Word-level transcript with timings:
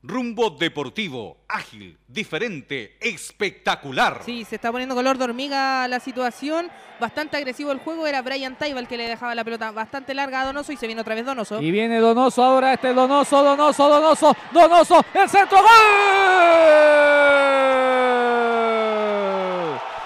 Rumbo 0.00 0.50
deportivo, 0.50 1.38
ágil, 1.48 1.98
diferente, 2.06 2.96
espectacular. 3.00 4.20
Sí, 4.24 4.44
se 4.44 4.54
está 4.54 4.70
poniendo 4.70 4.94
color 4.94 5.18
de 5.18 5.24
hormiga 5.24 5.88
la 5.88 5.98
situación. 5.98 6.70
Bastante 7.00 7.36
agresivo 7.36 7.72
el 7.72 7.80
juego. 7.80 8.06
Era 8.06 8.22
Brian 8.22 8.56
Taiba 8.56 8.78
el 8.78 8.86
que 8.86 8.96
le 8.96 9.08
dejaba 9.08 9.34
la 9.34 9.42
pelota 9.42 9.72
bastante 9.72 10.14
larga 10.14 10.42
a 10.42 10.44
Donoso 10.44 10.70
y 10.70 10.76
se 10.76 10.86
viene 10.86 11.00
otra 11.00 11.16
vez 11.16 11.26
Donoso. 11.26 11.60
Y 11.60 11.72
viene 11.72 11.98
Donoso 11.98 12.44
ahora, 12.44 12.74
este 12.74 12.94
Donoso, 12.94 13.42
Donoso, 13.42 13.88
Donoso, 13.88 14.36
Donoso, 14.52 15.04
el 15.14 15.28
centro, 15.28 15.58
¡gol! 15.58 15.68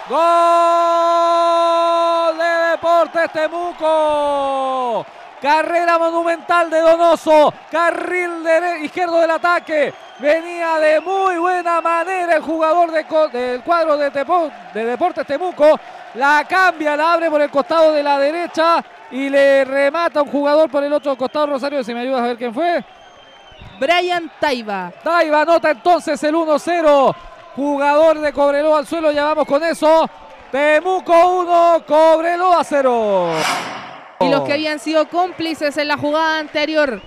¡Gol 0.09 0.29
de 2.39 2.71
Deportes 2.71 3.31
Temuco! 3.33 5.05
Carrera 5.43 5.99
monumental 5.99 6.71
de 6.71 6.81
Donoso. 6.81 7.53
Carril 7.69 8.31
izquierdo 8.83 9.21
del 9.21 9.33
ataque. 9.33 9.93
Venía 10.21 10.79
de 10.79 11.01
muy 11.01 11.37
buena 11.37 11.81
manera 11.81 12.37
el 12.37 12.43
jugador 12.43 12.93
del 12.93 13.61
cuadro 13.63 13.97
de, 13.97 14.11
de 14.73 14.85
Deportes 14.85 15.27
Temuco. 15.27 15.81
La 16.15 16.47
cambia, 16.49 16.97
la 16.97 17.15
abre 17.15 17.29
por 17.29 17.41
el 17.43 17.51
costado 17.51 17.93
de 17.93 18.05
la 18.05 18.21
derecha 18.21 18.85
y 19.11 19.29
le 19.29 19.65
remata 19.65 20.23
un 20.23 20.31
jugador 20.31 20.71
por 20.71 20.85
el 20.85 20.93
otro 20.93 21.17
costado. 21.17 21.49
Rosario, 21.49 21.83
si 21.83 21.93
me 21.93 22.01
ayudas 22.03 22.21
a 22.21 22.27
ver 22.29 22.37
quién 22.37 22.55
fue. 22.55 22.85
Brian 23.81 24.31
Taiba. 24.39 24.93
Taiba 25.03 25.41
anota 25.41 25.73
entonces 25.73 26.23
el 26.23 26.37
1-0. 26.37 27.15
Jugador 27.57 28.21
de 28.21 28.33
Cobreloa 28.33 28.79
al 28.79 28.87
suelo, 28.87 29.11
ya 29.11 29.25
vamos 29.25 29.47
con 29.47 29.63
eso. 29.65 30.09
Temuco 30.53 31.41
1, 31.41 31.83
Cobreloa 31.85 32.63
0 32.63 33.82
y 34.25 34.31
los 34.31 34.43
que 34.43 34.53
habían 34.53 34.79
sido 34.79 35.09
cómplices 35.09 35.77
en 35.77 35.89
la 35.89 35.97
jugada 35.97 36.39
anterior. 36.39 37.01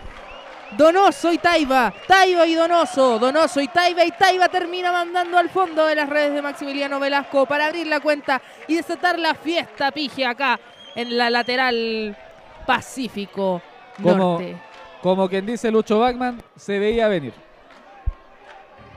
Donoso 0.78 1.32
y 1.32 1.38
Taiba, 1.38 1.94
Taiba 2.08 2.46
y 2.48 2.56
Donoso, 2.56 3.20
Donoso 3.20 3.62
y 3.62 3.68
Taiba 3.68 4.04
y 4.04 4.12
Taiba 4.12 4.50
termina 4.50 4.92
mandando 4.92 5.38
al 5.38 5.50
fondo 5.50 5.86
de 5.86 5.96
las 5.96 6.10
redes 6.10 6.34
de 6.34 6.42
Maximiliano 6.42 7.00
Velasco 7.00 7.46
para 7.46 7.68
abrir 7.68 7.88
la 7.88 8.00
cuenta 8.00 8.42
y 8.68 8.76
desatar 8.76 9.18
la 9.20 9.36
fiesta 9.36 9.92
pige 9.92 10.26
acá 10.26 10.60
en 10.96 11.18
la 11.18 11.30
lateral 11.30 12.18
Pacífico 12.66 13.62
Norte. 14.00 14.58
Como 15.02 15.30
quien 15.30 15.46
dice 15.46 15.72
Lucho 15.72 16.00
Bachman, 16.00 16.42
se 16.56 16.80
veía 16.80 17.08
venir. 17.08 17.34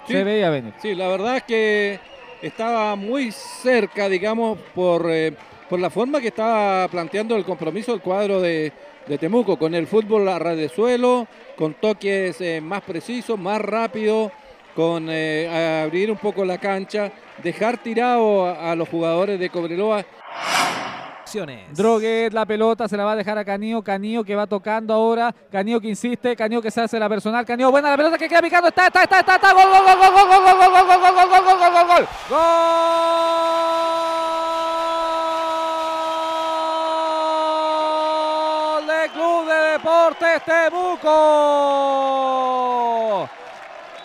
Se 0.06 0.25
veía 0.25 0.48
venir. 0.48 0.73
Sí, 0.81 0.95
la 0.95 1.06
verdad 1.09 1.37
es 1.37 1.43
que 1.43 2.00
estaba 2.41 2.97
muy 2.97 3.31
cerca, 3.31 4.09
digamos, 4.09 4.59
por... 4.75 5.11
Eh, 5.11 5.37
por 5.69 5.79
la 5.79 5.91
forma 5.91 6.21
que 6.21 6.29
estaba 6.29 6.89
planteando 6.89 7.37
el 7.37 7.45
compromiso 7.45 7.93
el 7.93 8.01
cuadro 8.01 8.41
de, 8.41 8.73
Temuco, 9.21 9.59
con 9.59 9.75
el 9.75 9.87
fútbol 9.87 10.29
a 10.29 10.39
ras 10.39 10.57
de 10.57 10.69
suelo, 10.69 11.27
con 11.57 11.75
toques 11.75 12.41
eh, 12.41 12.61
más 12.61 12.83
precisos, 12.83 13.39
más 13.39 13.61
rápidos, 13.61 14.31
con 14.75 15.09
eh, 15.09 15.83
abrir 15.85 16.11
un 16.11 16.19
poco 16.19 16.45
la 16.45 16.59
cancha, 16.59 17.11
dejar 17.43 17.79
tirado 17.79 18.47
a, 18.47 18.75
los 18.75 18.89
jugadores 18.89 19.41
de 19.41 19.49
Cobreloa. 19.49 20.05
Droguet, 21.75 22.33
la 22.33 22.47
pelota 22.47 22.89
se 22.89 22.97
la 22.97 23.05
va 23.05 23.13
a 23.13 23.17
dejar 23.17 23.37
a 23.37 23.45
Canío. 23.45 23.83
Canío 23.83 24.25
que 24.25 24.35
va 24.35 24.47
tocando 24.47 24.95
ahora. 24.95 25.35
Canío 25.51 25.79
que 25.79 25.89
insiste. 25.89 26.35
Canío 26.35 26.63
que 26.63 26.71
se 26.71 26.81
hace 26.81 26.99
la 26.99 27.09
personal. 27.09 27.45
Canío, 27.45 27.71
buena 27.71 27.91
la 27.91 27.97
pelota 27.99 28.17
que 28.17 28.29
queda 28.29 28.41
picando. 28.41 28.69
Está, 28.69 28.87
está, 28.87 29.03
está, 29.03 29.21
está, 29.21 29.35
está. 29.37 29.53
Gol, 29.53 29.65
gol, 29.65 29.83
gol, 29.85 29.97
gol, 29.99 30.13
gol, 30.13 30.29
gol, 30.29 30.59
gol, 30.59 30.71
gol, 30.71 30.87
gol, 30.87 31.15
gol, 31.15 31.31
gol, 31.31 31.45
gol, 31.45 31.59
gol, 31.59 31.73
gol, 31.73 31.87
gol. 31.87 32.09
Gol. 32.31 32.78
Deportes 40.09 40.42
Temuco. 40.45 41.09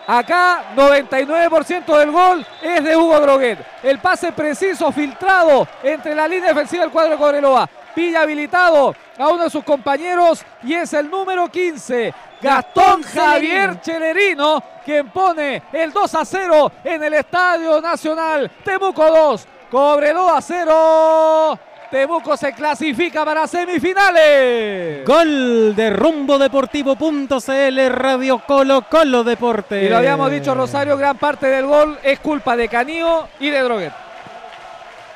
Acá 0.05 0.73
99% 0.75 1.97
del 1.97 2.11
gol 2.11 2.45
es 2.61 2.83
de 2.83 2.97
Hugo 2.97 3.21
Droguet. 3.21 3.59
El 3.81 3.99
pase 3.99 4.33
preciso, 4.33 4.91
filtrado 4.91 5.65
entre 5.81 6.13
la 6.13 6.27
línea 6.27 6.49
defensiva 6.49 6.83
del 6.83 6.91
cuadro 6.91 7.11
de 7.11 7.17
Cobreloa. 7.17 7.69
Pilla 7.95 8.23
habilitado 8.23 8.93
a 9.17 9.29
uno 9.29 9.45
de 9.45 9.49
sus 9.49 9.63
compañeros 9.63 10.43
y 10.63 10.73
es 10.73 10.91
el 10.93 11.09
número 11.09 11.47
15, 11.47 12.13
Gastón 12.41 13.03
Javier 13.03 13.79
Chelerino, 13.79 14.61
quien 14.83 15.09
pone 15.09 15.63
el 15.71 15.93
2 15.93 16.15
a 16.15 16.25
0 16.25 16.71
en 16.83 17.01
el 17.03 17.13
Estadio 17.13 17.79
Nacional. 17.79 18.51
Temuco 18.65 19.09
2, 19.09 19.47
Cobreloa 19.71 20.41
0. 20.41 21.59
Temuco 21.93 22.35
se 22.35 22.53
clasifica 22.53 23.23
para 23.23 23.45
semifinales. 23.45 25.05
Gol 25.05 25.75
de 25.75 25.91
rumbo 25.91 26.39
deportivo.cl 26.39 27.89
Radio 27.89 28.39
Colo 28.39 28.89
Colo 28.89 29.23
Deporte. 29.23 29.83
Y 29.83 29.89
lo 29.89 29.97
habíamos 29.97 30.31
dicho 30.31 30.55
Rosario, 30.55 30.97
gran 30.97 31.19
parte 31.19 31.45
del 31.45 31.67
gol 31.67 31.99
es 32.01 32.19
culpa 32.19 32.57
de 32.57 32.67
Canío 32.67 33.27
y 33.39 33.51
de 33.51 33.59
Droguet. 33.59 33.93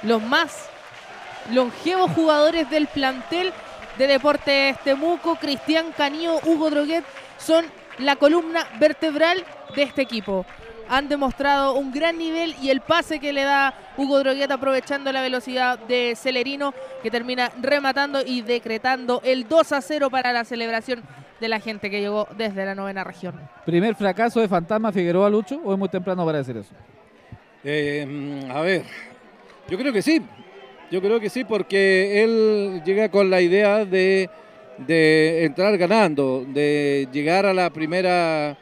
Los 0.04 0.22
más 0.22 0.70
longevos 1.52 2.12
jugadores 2.12 2.70
del 2.70 2.86
plantel 2.86 3.52
de 3.98 4.06
Deportes 4.06 4.78
Temuco, 4.84 5.36
Cristian 5.38 5.92
Canío, 5.98 6.36
Hugo 6.44 6.70
Droguet, 6.70 7.04
son 7.40 7.66
la 7.98 8.18
columna 8.18 8.68
vertebral 8.78 9.44
de 9.76 9.82
este 9.82 10.04
equipo 10.04 10.46
han 10.90 11.10
demostrado 11.10 11.74
un 11.76 11.92
gran 11.92 12.18
nivel 12.18 12.56
y 12.62 12.70
el 12.70 12.82
pase 12.82 13.20
que 13.20 13.34
le 13.34 13.44
da 13.44 13.74
Hugo 13.98 14.20
Droguet 14.20 14.50
aprovechando 14.52 15.12
la 15.12 15.22
velocidad 15.22 15.80
de 15.80 16.14
Celerino 16.16 16.74
que 17.04 17.12
termina 17.12 17.52
rematando 17.62 18.22
y 18.26 18.42
decretando 18.42 19.22
el 19.24 19.48
2 19.48 19.72
a 19.72 19.82
0 19.82 20.10
para 20.10 20.34
la 20.34 20.46
celebración 20.46 21.04
de 21.40 21.48
la 21.48 21.60
gente 21.60 21.90
que 21.90 22.00
llegó 22.00 22.28
desde 22.38 22.66
la 22.66 22.74
novena 22.74 23.04
región. 23.04 23.36
¿Primer 23.66 23.96
fracaso 23.96 24.40
de 24.40 24.48
Fantasma 24.48 24.92
Figueroa 24.92 25.30
Lucho 25.30 25.62
o 25.64 25.74
es 25.74 25.80
muy 25.80 25.90
temprano 25.90 26.26
para 26.26 26.40
decir 26.40 26.58
eso? 26.58 26.74
Eh, 27.64 28.48
a 28.50 28.62
ver, 28.62 28.84
yo 29.70 29.78
creo 29.78 29.92
que 29.92 30.02
sí, 30.02 30.22
yo 30.90 31.02
creo 31.02 31.20
que 31.20 31.30
sí 31.30 31.44
porque 31.44 32.24
él 32.24 32.82
llega 32.86 33.10
con 33.10 33.30
la 33.30 33.42
idea 33.42 33.86
de, 33.86 34.30
de 34.78 35.46
entrar 35.46 35.78
ganando, 35.78 36.46
de 36.48 37.08
llegar 37.12 37.46
a 37.46 37.54
la 37.54 37.70
primera 37.70 38.58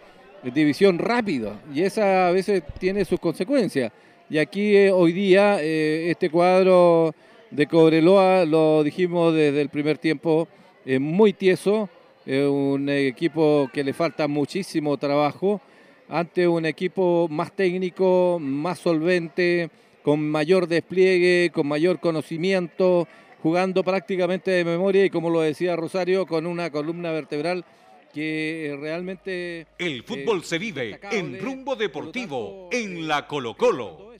división 0.54 1.00
rápido 1.00 1.54
y 1.74 1.82
esa 1.82 2.28
a 2.28 2.32
veces 2.32 2.64
tiene 2.80 3.06
sus 3.06 3.20
consecuencias. 3.20 3.92
Y 4.30 4.38
aquí 4.38 4.76
eh, 4.76 4.92
hoy 4.92 5.14
día 5.14 5.62
eh, 5.62 6.10
este 6.10 6.30
cuadro 6.30 7.14
de 7.52 7.68
Cobreloa, 7.68 8.46
lo 8.46 8.84
dijimos 8.84 9.34
desde 9.34 9.62
el 9.62 9.70
primer 9.70 9.98
tiempo, 9.98 10.48
es 10.86 11.00
muy 11.00 11.34
tieso, 11.34 11.90
es 12.26 12.46
un 12.48 12.90
equipo 12.90 13.70
que 13.72 13.84
le 13.84 13.94
falta 13.94 14.28
muchísimo 14.28 14.98
trabajo, 14.98 15.62
ante 16.10 16.48
un 16.48 16.66
equipo 16.66 17.28
más 17.30 17.52
técnico, 17.52 18.38
más 18.40 18.80
solvente, 18.80 19.70
con 20.04 20.28
mayor 20.30 20.68
despliegue, 20.68 21.52
con 21.52 21.68
mayor 21.68 22.00
conocimiento, 22.00 23.08
jugando 23.42 23.84
prácticamente 23.84 24.52
de 24.52 24.66
memoria 24.66 25.06
y 25.06 25.10
como 25.10 25.30
lo 25.30 25.42
decía 25.42 25.76
Rosario, 25.76 26.26
con 26.26 26.46
una 26.46 26.70
columna 26.70 27.12
vertebral 27.12 27.64
que 28.16 28.68
eh, 28.68 28.78
realmente... 28.78 29.68
El 29.78 30.04
fútbol 30.04 30.40
eh, 30.40 30.46
se 30.46 30.58
vive 30.58 31.02
en 31.12 31.38
rumbo 31.38 31.76
deportivo, 31.76 32.70
en 32.72 33.10
la 33.10 33.28
Colo 33.28 33.58
Colo. 33.58 34.15